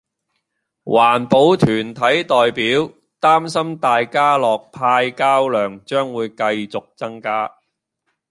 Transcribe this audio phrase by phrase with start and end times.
[0.83, 7.51] 環保團體代表擔心大家樂派膠量將會繼續增加